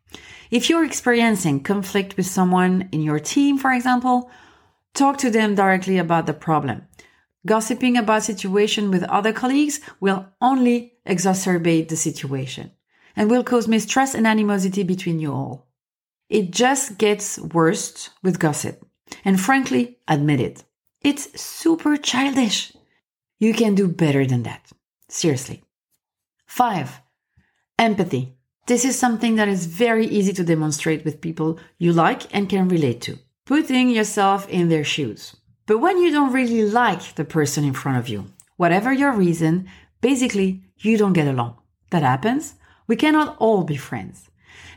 If 0.51 0.69
you're 0.69 0.85
experiencing 0.85 1.63
conflict 1.63 2.17
with 2.17 2.27
someone 2.27 2.87
in 2.91 3.01
your 3.01 3.19
team, 3.19 3.57
for 3.57 3.73
example, 3.73 4.29
talk 4.93 5.17
to 5.17 5.31
them 5.31 5.55
directly 5.55 5.97
about 5.97 6.27
the 6.27 6.33
problem. 6.33 6.83
Gossiping 7.45 7.97
about 7.97 8.23
situation 8.23 8.91
with 8.91 9.03
other 9.03 9.33
colleagues 9.33 9.79
will 9.99 10.27
only 10.41 10.93
exacerbate 11.07 11.89
the 11.89 11.95
situation 11.95 12.71
and 13.15 13.29
will 13.29 13.43
cause 13.43 13.67
mistrust 13.67 14.15
and 14.15 14.27
animosity 14.27 14.83
between 14.83 15.19
you 15.19 15.31
all. 15.31 15.67
It 16.29 16.51
just 16.51 16.97
gets 16.97 17.39
worse 17.39 18.09
with 18.23 18.39
gossip. 18.39 18.85
And 19.23 19.39
frankly, 19.39 19.97
admit 20.07 20.39
it. 20.39 20.63
It's 21.01 21.39
super 21.39 21.97
childish. 21.97 22.73
You 23.39 23.53
can 23.53 23.75
do 23.75 23.87
better 23.87 24.25
than 24.25 24.43
that. 24.43 24.71
Seriously. 25.09 25.63
Five, 26.45 27.01
empathy. 27.77 28.37
This 28.67 28.83
is 28.83 28.97
something 28.97 29.35
that 29.35 29.47
is 29.47 29.67
very 29.67 30.07
easy 30.07 30.33
to 30.33 30.43
demonstrate 30.43 31.05
with 31.05 31.21
people 31.21 31.59
you 31.77 31.93
like 31.93 32.23
and 32.35 32.49
can 32.49 32.67
relate 32.67 33.01
to. 33.01 33.19
Putting 33.45 33.91
yourself 33.91 34.49
in 34.49 34.69
their 34.69 34.83
shoes. 34.83 35.35
But 35.67 35.79
when 35.79 35.99
you 35.99 36.11
don't 36.11 36.33
really 36.33 36.63
like 36.63 37.15
the 37.15 37.25
person 37.25 37.63
in 37.63 37.73
front 37.73 37.99
of 37.99 38.09
you, 38.09 38.25
whatever 38.57 38.91
your 38.91 39.11
reason, 39.11 39.67
basically 40.01 40.63
you 40.79 40.97
don't 40.97 41.13
get 41.13 41.27
along. 41.27 41.57
That 41.91 42.03
happens. 42.03 42.55
We 42.87 42.95
cannot 42.95 43.35
all 43.39 43.63
be 43.63 43.77
friends. 43.77 44.29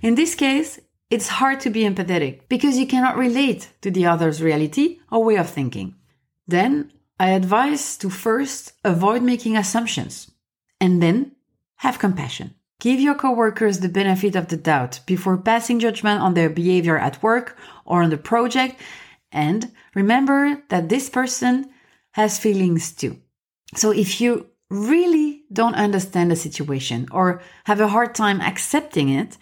In 0.03 0.15
this 0.15 0.35
case, 0.35 0.79
it's 1.11 1.29
hard 1.29 1.61
to 1.61 1.71
be 1.71 1.85
empathetic 1.85 2.41
because 2.49 2.79
you 2.79 2.87
cannot 2.87 3.17
relate 3.17 3.71
to 3.81 3.91
the 3.91 4.07
other's 4.07 4.43
reality 4.43 4.99
or 5.11 5.25
way 5.25 5.37
of 5.37 5.49
thinking. 5.49 5.95
Then 6.47 6.93
I 7.19 7.31
advise 7.31 7.97
to 7.99 8.11
first 8.11 8.73
avoid 8.85 9.23
making 9.23 9.57
assumptions 9.57 10.31
and 10.81 11.03
then 11.03 11.33
have 11.77 11.99
compassion. 11.99 12.55
Give 12.81 13.01
your 13.01 13.15
coworkers 13.15 13.81
the 13.81 13.89
benefit 13.89 14.37
of 14.37 14.49
the 14.49 14.57
doubt 14.57 15.01
before 15.07 15.37
passing 15.37 15.81
judgment 15.81 16.21
on 16.21 16.35
their 16.35 16.49
behavior 16.49 16.97
at 16.97 17.23
work 17.23 17.57
or 17.85 18.03
on 18.03 18.11
the 18.11 18.19
project. 18.19 18.81
And 19.33 19.73
remember 19.95 20.63
that 20.69 20.89
this 20.89 21.11
person 21.11 21.71
has 22.13 22.39
feelings 22.39 22.93
too. 22.93 23.19
So 23.75 23.91
if 23.91 24.21
you 24.21 24.47
really 24.71 25.43
don't 25.53 25.75
understand 25.75 26.31
the 26.31 26.37
situation 26.37 27.09
or 27.11 27.43
have 27.65 27.81
a 27.81 27.89
hard 27.89 28.15
time 28.15 28.41
accepting 28.41 29.09
it, 29.09 29.39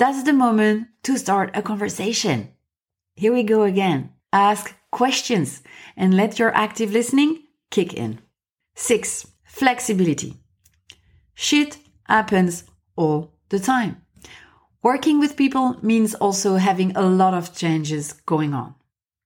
that's 0.00 0.22
the 0.22 0.32
moment 0.32 0.88
to 1.02 1.18
start 1.18 1.50
a 1.52 1.60
conversation. 1.60 2.48
Here 3.16 3.34
we 3.34 3.42
go 3.42 3.64
again. 3.64 4.14
Ask 4.32 4.74
questions 4.90 5.62
and 5.94 6.14
let 6.14 6.38
your 6.38 6.54
active 6.54 6.90
listening 6.90 7.42
kick 7.70 7.92
in. 7.92 8.18
Six, 8.74 9.26
flexibility. 9.44 10.38
Shit 11.34 11.76
happens 12.04 12.64
all 12.96 13.34
the 13.50 13.58
time. 13.58 14.00
Working 14.82 15.20
with 15.20 15.36
people 15.36 15.76
means 15.82 16.14
also 16.14 16.56
having 16.56 16.96
a 16.96 17.02
lot 17.02 17.34
of 17.34 17.54
changes 17.54 18.14
going 18.24 18.54
on. 18.54 18.74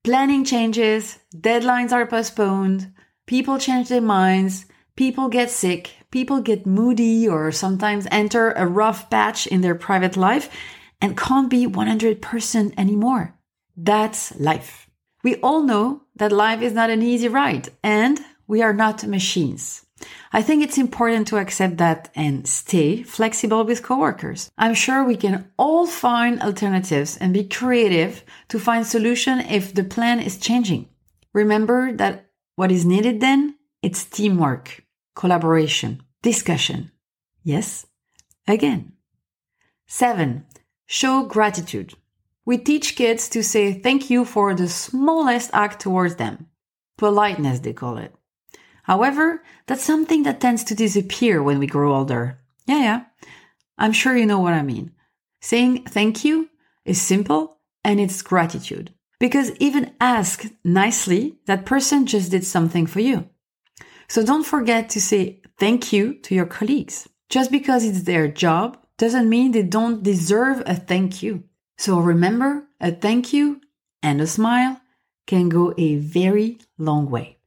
Planning 0.02 0.44
changes, 0.44 1.20
deadlines 1.32 1.92
are 1.92 2.04
postponed, 2.04 2.92
people 3.26 3.58
change 3.58 3.88
their 3.90 4.00
minds, 4.00 4.66
people 4.96 5.28
get 5.28 5.50
sick, 5.50 5.90
people 6.10 6.40
get 6.40 6.66
moody 6.66 7.28
or 7.28 7.50
sometimes 7.52 8.06
enter 8.10 8.52
a 8.52 8.66
rough 8.66 9.10
patch 9.10 9.46
in 9.46 9.60
their 9.60 9.74
private 9.74 10.16
life 10.16 10.48
and 11.00 11.16
can't 11.16 11.50
be 11.50 11.66
100% 11.66 12.74
anymore. 12.78 13.34
That's 13.76 14.34
life. 14.38 14.88
We 15.22 15.36
all 15.36 15.62
know 15.62 16.02
that 16.16 16.32
life 16.32 16.62
is 16.62 16.72
not 16.72 16.90
an 16.90 17.02
easy 17.02 17.28
ride 17.28 17.70
and 17.82 18.20
we 18.46 18.62
are 18.62 18.74
not 18.74 19.06
machines. 19.06 19.84
I 20.32 20.42
think 20.42 20.62
it's 20.62 20.78
important 20.78 21.28
to 21.28 21.38
accept 21.38 21.78
that 21.78 22.10
and 22.14 22.46
stay 22.46 23.02
flexible 23.02 23.64
with 23.64 23.82
coworkers. 23.82 24.50
I'm 24.58 24.74
sure 24.74 25.02
we 25.04 25.16
can 25.16 25.50
all 25.56 25.86
find 25.86 26.42
alternatives 26.42 27.16
and 27.16 27.32
be 27.32 27.44
creative 27.44 28.24
to 28.48 28.58
find 28.58 28.86
solution 28.86 29.40
if 29.40 29.72
the 29.72 29.84
plan 29.84 30.20
is 30.20 30.38
changing. 30.38 30.88
Remember 31.32 31.92
that 31.92 32.26
what 32.56 32.70
is 32.70 32.84
needed 32.84 33.20
then? 33.20 33.56
It's 33.82 34.04
teamwork, 34.04 34.83
collaboration, 35.14 36.02
discussion. 36.22 36.90
Yes? 37.42 37.86
Again. 38.46 38.92
Seven, 39.86 40.46
show 40.86 41.24
gratitude. 41.24 41.94
We 42.44 42.58
teach 42.58 42.96
kids 42.96 43.28
to 43.30 43.42
say 43.42 43.72
thank 43.72 44.10
you 44.10 44.24
for 44.24 44.54
the 44.54 44.68
smallest 44.68 45.50
act 45.52 45.80
towards 45.80 46.16
them. 46.16 46.46
Politeness, 46.98 47.60
they 47.60 47.72
call 47.72 47.96
it. 47.98 48.14
However, 48.82 49.42
that's 49.66 49.82
something 49.82 50.24
that 50.24 50.40
tends 50.40 50.62
to 50.64 50.74
disappear 50.74 51.42
when 51.42 51.58
we 51.58 51.66
grow 51.66 51.94
older. 51.94 52.38
Yeah, 52.66 52.78
yeah. 52.78 53.04
I'm 53.78 53.92
sure 53.92 54.16
you 54.16 54.26
know 54.26 54.40
what 54.40 54.52
I 54.52 54.62
mean. 54.62 54.92
Saying 55.40 55.84
thank 55.84 56.24
you 56.24 56.50
is 56.84 57.00
simple 57.00 57.58
and 57.82 57.98
it's 57.98 58.22
gratitude. 58.22 58.92
Because 59.18 59.52
even 59.56 59.94
ask 60.00 60.44
nicely, 60.64 61.38
that 61.46 61.64
person 61.64 62.04
just 62.04 62.30
did 62.30 62.44
something 62.44 62.86
for 62.86 63.00
you. 63.00 63.28
So 64.08 64.24
don't 64.24 64.46
forget 64.46 64.90
to 64.90 65.00
say 65.00 65.40
thank 65.58 65.92
you 65.92 66.14
to 66.22 66.34
your 66.34 66.46
colleagues. 66.46 67.08
Just 67.28 67.50
because 67.50 67.84
it's 67.84 68.02
their 68.02 68.28
job 68.28 68.78
doesn't 68.98 69.28
mean 69.28 69.52
they 69.52 69.62
don't 69.62 70.02
deserve 70.02 70.62
a 70.66 70.74
thank 70.74 71.22
you. 71.22 71.44
So 71.78 71.98
remember, 71.98 72.68
a 72.80 72.92
thank 72.92 73.32
you 73.32 73.60
and 74.02 74.20
a 74.20 74.26
smile 74.26 74.80
can 75.26 75.48
go 75.48 75.74
a 75.76 75.96
very 75.96 76.58
long 76.78 77.10
way. 77.10 77.38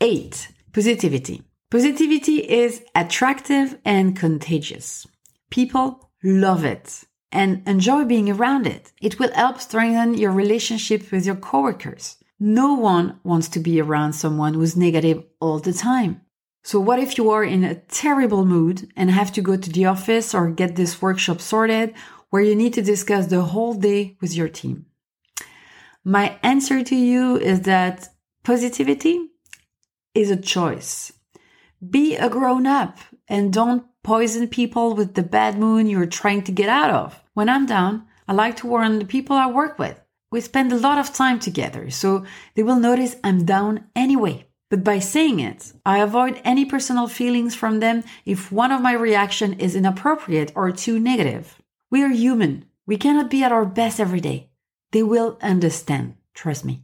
Eight, 0.00 0.52
positivity. 0.72 1.42
Positivity 1.70 2.38
is 2.38 2.82
attractive 2.94 3.78
and 3.84 4.16
contagious. 4.16 5.06
People 5.50 6.10
love 6.22 6.64
it 6.64 7.04
and 7.32 7.66
enjoy 7.66 8.04
being 8.04 8.30
around 8.30 8.66
it. 8.66 8.92
It 9.00 9.18
will 9.18 9.32
help 9.34 9.60
strengthen 9.60 10.14
your 10.14 10.32
relationship 10.32 11.10
with 11.10 11.26
your 11.26 11.36
coworkers. 11.36 12.18
No 12.38 12.74
one 12.74 13.18
wants 13.24 13.48
to 13.48 13.60
be 13.60 13.80
around 13.80 14.12
someone 14.12 14.54
who's 14.54 14.76
negative 14.76 15.24
all 15.40 15.58
the 15.58 15.72
time. 15.72 16.20
So 16.64 16.78
what 16.80 16.98
if 16.98 17.16
you 17.16 17.30
are 17.30 17.44
in 17.44 17.64
a 17.64 17.76
terrible 17.76 18.44
mood 18.44 18.90
and 18.96 19.10
have 19.10 19.32
to 19.34 19.40
go 19.40 19.56
to 19.56 19.70
the 19.70 19.86
office 19.86 20.34
or 20.34 20.50
get 20.50 20.76
this 20.76 21.00
workshop 21.00 21.40
sorted 21.40 21.94
where 22.30 22.42
you 22.42 22.54
need 22.54 22.74
to 22.74 22.82
discuss 22.82 23.26
the 23.26 23.42
whole 23.42 23.74
day 23.74 24.16
with 24.20 24.34
your 24.34 24.48
team? 24.48 24.86
My 26.04 26.38
answer 26.42 26.82
to 26.82 26.94
you 26.94 27.36
is 27.36 27.62
that 27.62 28.08
positivity 28.44 29.30
is 30.14 30.30
a 30.30 30.36
choice. 30.36 31.12
Be 31.88 32.16
a 32.16 32.28
grown 32.28 32.66
up 32.66 32.98
and 33.28 33.52
don't 33.52 33.86
poison 34.02 34.46
people 34.48 34.94
with 34.94 35.14
the 35.14 35.22
bad 35.22 35.58
mood 35.58 35.88
you're 35.88 36.06
trying 36.06 36.42
to 36.42 36.52
get 36.52 36.68
out 36.68 36.90
of. 36.90 37.22
When 37.34 37.48
I'm 37.48 37.66
down, 37.66 38.06
I 38.28 38.34
like 38.34 38.56
to 38.56 38.66
warn 38.66 38.98
the 38.98 39.04
people 39.04 39.36
I 39.36 39.46
work 39.46 39.78
with. 39.78 40.00
We 40.30 40.40
spend 40.40 40.72
a 40.72 40.78
lot 40.78 40.98
of 40.98 41.14
time 41.14 41.38
together, 41.38 41.90
so 41.90 42.24
they 42.54 42.62
will 42.62 42.80
notice 42.80 43.16
I'm 43.22 43.44
down 43.44 43.84
anyway. 43.94 44.46
But 44.68 44.82
by 44.82 44.98
saying 44.98 45.38
it, 45.38 45.72
I 45.84 45.98
avoid 45.98 46.40
any 46.44 46.64
personal 46.64 47.06
feelings 47.06 47.54
from 47.54 47.78
them 47.78 48.02
if 48.24 48.50
one 48.50 48.72
of 48.72 48.82
my 48.82 48.92
reaction 48.92 49.52
is 49.60 49.76
inappropriate 49.76 50.52
or 50.56 50.72
too 50.72 50.98
negative. 50.98 51.62
We 51.90 52.02
are 52.02 52.08
human. 52.08 52.64
We 52.84 52.96
cannot 52.96 53.30
be 53.30 53.44
at 53.44 53.52
our 53.52 53.64
best 53.64 54.00
every 54.00 54.20
day. 54.20 54.50
They 54.90 55.04
will 55.04 55.38
understand. 55.40 56.16
Trust 56.34 56.64
me. 56.64 56.82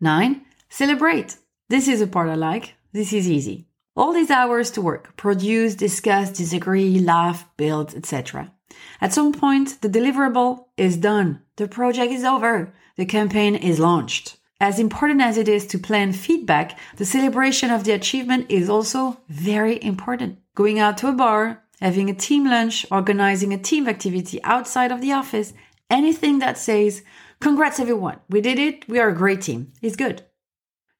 Nine, 0.00 0.42
celebrate. 0.68 1.36
This 1.70 1.88
is 1.88 2.02
a 2.02 2.06
part 2.06 2.28
I 2.28 2.34
like. 2.34 2.74
This 2.92 3.12
is 3.14 3.30
easy. 3.30 3.66
All 3.96 4.12
these 4.12 4.30
hours 4.30 4.70
to 4.72 4.82
work, 4.82 5.16
produce, 5.16 5.74
discuss, 5.74 6.30
disagree, 6.30 6.98
laugh, 6.98 7.48
build, 7.56 7.94
etc. 7.94 8.52
At 9.00 9.12
some 9.12 9.32
point, 9.32 9.80
the 9.80 9.88
deliverable 9.88 10.66
is 10.76 10.96
done. 10.96 11.42
The 11.56 11.68
project 11.68 12.12
is 12.12 12.24
over. 12.24 12.74
The 12.96 13.06
campaign 13.06 13.54
is 13.54 13.78
launched. 13.78 14.36
As 14.60 14.78
important 14.78 15.20
as 15.20 15.38
it 15.38 15.48
is 15.48 15.66
to 15.68 15.78
plan 15.78 16.12
feedback, 16.12 16.78
the 16.96 17.04
celebration 17.04 17.70
of 17.70 17.84
the 17.84 17.92
achievement 17.92 18.46
is 18.48 18.68
also 18.68 19.18
very 19.28 19.82
important. 19.82 20.38
Going 20.54 20.78
out 20.78 20.98
to 20.98 21.08
a 21.08 21.12
bar, 21.12 21.64
having 21.80 22.08
a 22.08 22.14
team 22.14 22.44
lunch, 22.44 22.86
organizing 22.90 23.52
a 23.52 23.58
team 23.58 23.88
activity 23.88 24.40
outside 24.44 24.92
of 24.92 25.00
the 25.00 25.12
office, 25.12 25.52
anything 25.90 26.38
that 26.38 26.58
says, 26.58 27.02
Congrats 27.40 27.80
everyone, 27.80 28.20
we 28.28 28.40
did 28.40 28.58
it, 28.58 28.88
we 28.88 29.00
are 29.00 29.08
a 29.08 29.16
great 29.16 29.40
team, 29.40 29.72
is 29.82 29.96
good. 29.96 30.22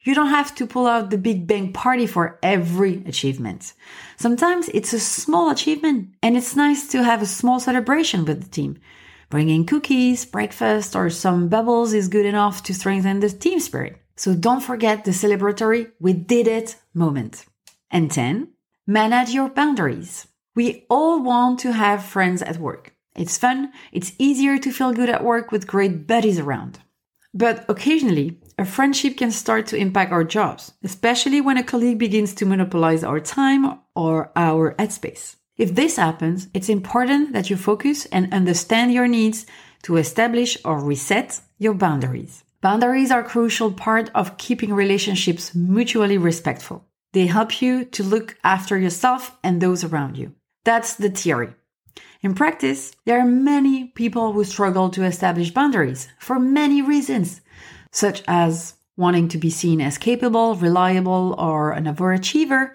You 0.01 0.17
don't 0.17 0.31
have 0.31 0.53
to 0.57 0.67
pull 0.67 0.89
out 0.89 1.11
the 1.11 1.19
big 1.19 1.47
bang 1.47 1.73
party 1.73 2.09
for 2.09 2.41
every 2.43 3.05
achievement. 3.07 3.75
Sometimes 4.17 4.69
it's 4.71 4.93
a 4.93 4.99
small 4.99 5.51
achievement 5.51 6.15
and 6.21 6.37
it's 6.37 6.57
nice 6.57 6.89
to 6.89 7.05
have 7.05 7.23
a 7.23 7.27
small 7.27 7.61
celebration 7.61 8.25
with 8.25 8.43
the 8.43 8.49
team. 8.49 8.81
Bringing 9.33 9.65
cookies, 9.65 10.27
breakfast, 10.27 10.95
or 10.95 11.09
some 11.09 11.49
bubbles 11.49 11.95
is 11.95 12.09
good 12.09 12.27
enough 12.27 12.63
to 12.65 12.75
strengthen 12.75 13.21
the 13.21 13.31
team 13.31 13.61
spirit. 13.61 13.97
So 14.15 14.35
don't 14.35 14.61
forget 14.61 15.07
the 15.07 15.13
celebratory 15.13 15.91
we 15.99 16.13
did 16.13 16.47
it 16.47 16.77
moment. 16.93 17.47
And 17.91 18.11
10, 18.11 18.49
manage 18.87 19.31
your 19.31 19.49
boundaries. 19.49 20.27
We 20.55 20.85
all 20.91 21.23
want 21.23 21.61
to 21.61 21.73
have 21.73 22.05
friends 22.05 22.43
at 22.43 22.59
work. 22.59 22.95
It's 23.17 23.39
fun. 23.39 23.73
It's 23.91 24.13
easier 24.19 24.59
to 24.59 24.71
feel 24.71 24.93
good 24.93 25.09
at 25.09 25.25
work 25.25 25.51
with 25.51 25.67
great 25.67 26.07
buddies 26.07 26.39
around. 26.39 26.81
But 27.33 27.65
occasionally, 27.71 28.39
a 28.59 28.67
friendship 28.67 29.17
can 29.17 29.31
start 29.31 29.67
to 29.69 29.79
impact 29.79 30.13
our 30.13 30.25
jobs, 30.25 30.75
especially 30.85 31.41
when 31.41 31.57
a 31.57 31.63
colleague 31.63 31.99
begins 31.99 32.35
to 32.35 32.45
monopolize 32.45 33.03
our 33.03 33.19
time 33.19 33.79
or 33.97 34.31
our 34.37 34.75
headspace. 34.75 35.37
If 35.63 35.77
this 35.77 35.95
happens, 35.95 36.49
it's 36.55 36.69
important 36.69 37.35
that 37.35 37.49
you 37.49 37.57
focus 37.57 38.07
and 38.07 38.35
understand 38.35 38.93
your 38.93 39.07
needs 39.07 39.47
to 39.85 39.97
establish 39.97 40.59
or 40.65 40.81
reset 40.81 41.41
your 41.57 41.73
boundaries. 41.73 42.43
Boundaries 42.61 43.13
are 43.13 43.21
a 43.21 43.29
crucial 43.35 43.71
part 43.71 44.11
of 44.13 44.37
keeping 44.39 44.75
relationships 44.75 45.55
mutually 45.55 46.19
respectful. 46.19 46.85
They 47.13 47.27
help 47.27 47.63
you 47.63 47.85
to 47.85 48.03
look 48.03 48.37
after 48.43 48.77
yourself 48.77 49.39
and 49.45 49.61
those 49.61 49.85
around 49.85 50.19
you. 50.19 50.35
That's 50.65 50.95
the 50.95 51.11
theory. 51.11 51.55
In 52.23 52.35
practice, 52.35 52.97
there 53.05 53.21
are 53.21 53.25
many 53.25 53.85
people 53.85 54.33
who 54.33 54.43
struggle 54.43 54.91
to 54.91 55.05
establish 55.05 55.53
boundaries 55.53 56.09
for 56.19 56.41
many 56.41 56.83
reasons, 56.83 57.41
such 57.93 58.25
as 58.27 58.75
wanting 58.97 59.29
to 59.29 59.39
be 59.39 59.51
seen 59.51 59.81
as 59.81 59.97
capable, 59.97 60.57
reliable, 60.57 61.37
or 61.39 61.71
an 61.71 61.85
overachiever. 61.85 62.73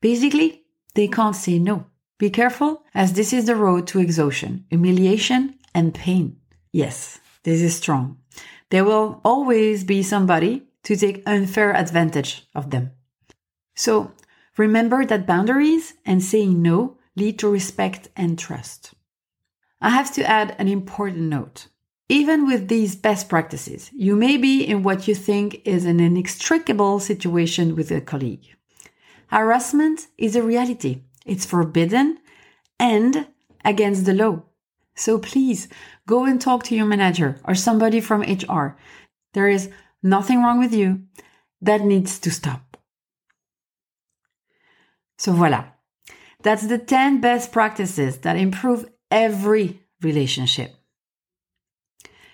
Basically, 0.00 0.62
they 0.94 1.08
can't 1.08 1.36
say 1.36 1.58
no. 1.58 1.84
Be 2.22 2.30
careful, 2.30 2.84
as 2.94 3.14
this 3.14 3.32
is 3.32 3.46
the 3.46 3.56
road 3.56 3.88
to 3.88 3.98
exhaustion, 3.98 4.64
humiliation, 4.70 5.58
and 5.74 5.92
pain. 5.92 6.36
Yes, 6.70 7.18
this 7.42 7.60
is 7.60 7.74
strong. 7.74 8.16
There 8.70 8.84
will 8.84 9.20
always 9.24 9.82
be 9.82 10.04
somebody 10.04 10.62
to 10.84 10.94
take 10.94 11.24
unfair 11.26 11.74
advantage 11.74 12.46
of 12.54 12.70
them. 12.70 12.92
So 13.74 14.12
remember 14.56 15.04
that 15.04 15.26
boundaries 15.26 15.94
and 16.06 16.22
saying 16.22 16.62
no 16.62 16.96
lead 17.16 17.40
to 17.40 17.48
respect 17.48 18.08
and 18.14 18.38
trust. 18.38 18.94
I 19.80 19.90
have 19.90 20.14
to 20.14 20.24
add 20.24 20.54
an 20.60 20.68
important 20.68 21.22
note. 21.22 21.66
Even 22.08 22.46
with 22.46 22.68
these 22.68 22.94
best 22.94 23.28
practices, 23.28 23.90
you 23.92 24.14
may 24.14 24.36
be 24.36 24.62
in 24.62 24.84
what 24.84 25.08
you 25.08 25.16
think 25.16 25.60
is 25.64 25.84
an 25.86 25.98
inextricable 25.98 27.00
situation 27.00 27.74
with 27.74 27.90
a 27.90 28.00
colleague. 28.00 28.46
Harassment 29.26 30.06
is 30.18 30.36
a 30.36 30.42
reality. 30.44 31.02
It's 31.24 31.46
forbidden 31.46 32.18
and 32.78 33.26
against 33.64 34.04
the 34.04 34.14
law. 34.14 34.42
So 34.94 35.18
please 35.18 35.68
go 36.06 36.24
and 36.24 36.40
talk 36.40 36.64
to 36.64 36.74
your 36.74 36.86
manager 36.86 37.38
or 37.44 37.54
somebody 37.54 38.00
from 38.00 38.22
HR. 38.22 38.76
There 39.34 39.48
is 39.48 39.70
nothing 40.02 40.42
wrong 40.42 40.58
with 40.58 40.74
you. 40.74 41.02
That 41.60 41.82
needs 41.82 42.18
to 42.20 42.30
stop. 42.30 42.76
So 45.16 45.32
voilà. 45.32 45.66
That's 46.42 46.66
the 46.66 46.78
10 46.78 47.20
best 47.20 47.52
practices 47.52 48.18
that 48.18 48.36
improve 48.36 48.90
every 49.10 49.80
relationship. 50.02 50.74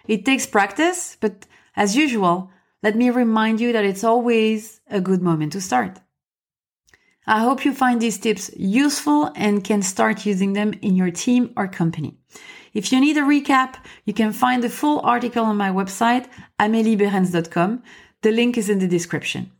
It 0.06 0.24
takes 0.24 0.46
practice, 0.46 1.18
but 1.20 1.46
as 1.76 1.94
usual, 1.94 2.50
let 2.82 2.96
me 2.96 3.10
remind 3.10 3.60
you 3.60 3.74
that 3.74 3.84
it's 3.84 4.04
always 4.04 4.80
a 4.88 5.02
good 5.02 5.20
moment 5.20 5.52
to 5.52 5.60
start. 5.60 6.00
I 7.28 7.40
hope 7.40 7.64
you 7.64 7.72
find 7.72 8.00
these 8.00 8.18
tips 8.18 8.50
useful 8.56 9.30
and 9.36 9.62
can 9.62 9.82
start 9.82 10.26
using 10.26 10.54
them 10.54 10.72
in 10.82 10.96
your 10.96 11.10
team 11.10 11.52
or 11.56 11.68
company. 11.68 12.16
If 12.74 12.90
you 12.90 13.00
need 13.00 13.16
a 13.16 13.22
recap, 13.22 13.76
you 14.04 14.14
can 14.14 14.32
find 14.32 14.62
the 14.62 14.68
full 14.68 15.00
article 15.00 15.44
on 15.44 15.56
my 15.56 15.70
website, 15.70 16.26
ameliebeerens.com. 16.58 17.82
The 18.22 18.32
link 18.32 18.58
is 18.58 18.68
in 18.68 18.78
the 18.80 18.88
description 18.88 19.52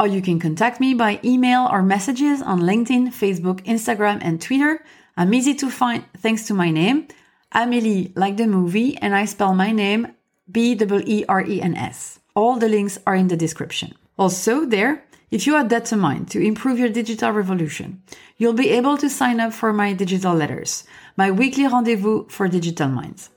or 0.00 0.06
you 0.06 0.20
can 0.20 0.38
contact 0.38 0.80
me 0.80 0.94
by 0.94 1.20
email 1.24 1.68
or 1.70 1.82
messages 1.82 2.42
on 2.42 2.60
LinkedIn, 2.60 3.08
Facebook, 3.08 3.64
Instagram, 3.64 4.18
and 4.22 4.40
Twitter. 4.40 4.84
I'm 5.16 5.32
easy 5.32 5.54
to 5.54 5.70
find 5.70 6.04
thanks 6.18 6.46
to 6.48 6.54
my 6.54 6.70
name, 6.70 7.08
Amélie, 7.54 8.12
like 8.16 8.36
the 8.36 8.46
movie, 8.46 8.96
and 8.98 9.14
I 9.14 9.24
spell 9.26 9.54
my 9.54 9.70
name 9.70 10.08
B 10.50 10.72
E 10.72 11.02
E 11.06 11.24
R 11.28 11.42
E 11.42 11.62
N 11.62 11.76
S. 11.76 12.18
All 12.34 12.56
the 12.56 12.68
links 12.68 12.98
are 13.06 13.14
in 13.14 13.28
the 13.28 13.36
description. 13.36 13.94
Also, 14.18 14.64
there, 14.64 15.04
if 15.34 15.46
you 15.46 15.54
are 15.56 15.64
determined 15.64 16.30
to 16.30 16.40
improve 16.40 16.78
your 16.78 16.88
digital 16.88 17.32
revolution, 17.32 18.00
you'll 18.38 18.52
be 18.64 18.70
able 18.70 18.96
to 18.98 19.10
sign 19.10 19.40
up 19.40 19.52
for 19.52 19.72
my 19.72 19.92
digital 19.92 20.34
letters, 20.34 20.84
my 21.16 21.30
weekly 21.30 21.66
rendezvous 21.66 22.26
for 22.28 22.48
digital 22.48 22.88
minds. 22.88 23.30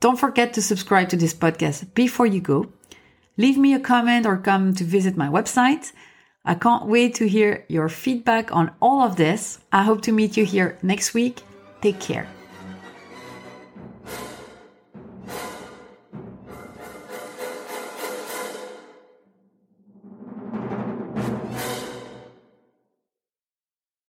Don't 0.00 0.18
forget 0.18 0.54
to 0.54 0.62
subscribe 0.62 1.08
to 1.10 1.16
this 1.16 1.34
podcast 1.34 1.92
before 1.94 2.26
you 2.26 2.40
go 2.40 2.72
Leave 3.40 3.56
me 3.56 3.72
a 3.72 3.80
comment 3.80 4.26
or 4.26 4.36
come 4.36 4.74
to 4.74 4.84
visit 4.84 5.16
my 5.16 5.28
website. 5.28 5.92
I 6.44 6.54
can't 6.54 6.84
wait 6.84 7.14
to 7.14 7.26
hear 7.26 7.64
your 7.68 7.88
feedback 7.88 8.54
on 8.54 8.72
all 8.82 9.00
of 9.00 9.16
this. 9.16 9.58
I 9.72 9.82
hope 9.82 10.02
to 10.02 10.12
meet 10.12 10.36
you 10.36 10.44
here 10.44 10.78
next 10.82 11.14
week. 11.14 11.42
Take 11.80 12.00
care. 12.00 12.28